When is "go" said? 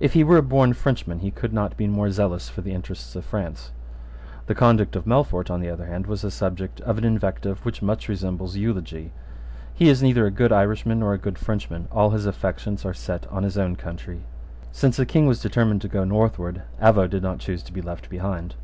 15.88-16.02